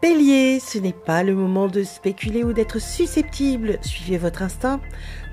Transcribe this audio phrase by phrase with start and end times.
[0.00, 4.80] Bélier, ce n'est pas le moment de spéculer ou d'être susceptible, suivez votre instinct.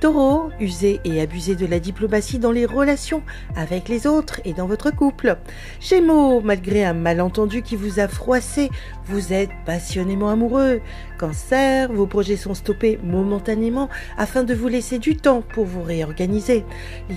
[0.01, 3.21] Taureau, usez et abusez de la diplomatie dans les relations
[3.55, 5.37] avec les autres et dans votre couple.
[5.79, 8.71] Gémeaux, malgré un malentendu qui vous a froissé,
[9.05, 10.81] vous êtes passionnément amoureux.
[11.19, 16.65] Cancer, vos projets sont stoppés momentanément afin de vous laisser du temps pour vous réorganiser.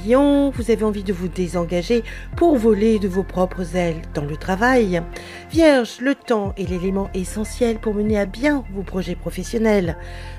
[0.07, 2.05] Lion, vous avez envie de vous désengager
[2.37, 5.03] pour voler de vos propres ailes dans le travail.
[5.51, 7.38] Vierge, le temps est l'élément essentiel
[7.81, 9.97] pour mener à bien vos projets professionnels.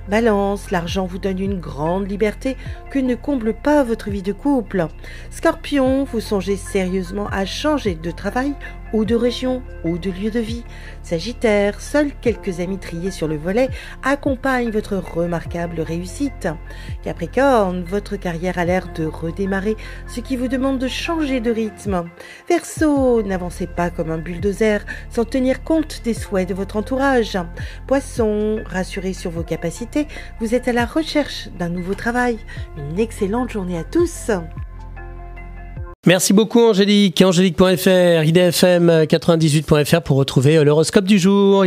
[0.09, 2.57] Balance, l'argent vous donne une grande liberté
[2.91, 4.87] que ne comble pas votre vie de couple.
[5.29, 8.53] Scorpion, vous songez sérieusement à changer de travail
[8.91, 10.63] ou de région ou de lieu de vie.
[11.03, 13.69] Sagittaire, seuls quelques amis triés sur le volet
[14.03, 16.47] accompagnent votre remarquable réussite.
[17.03, 22.09] Capricorne, votre carrière a l'air de redémarrer, ce qui vous demande de changer de rythme.
[22.47, 26.75] Verseau, n'avancez pas comme un bulldozer sans tenir compte des souhaits de votre
[27.87, 30.07] Poisson, rassurez sur vos capacités,
[30.39, 32.37] vous êtes à la recherche d'un nouveau travail.
[32.77, 34.31] Une excellente journée à tous.
[36.07, 37.21] Merci beaucoup Angélique.
[37.21, 41.65] Angélique.fr, idfm98.fr pour retrouver l'horoscope du jour.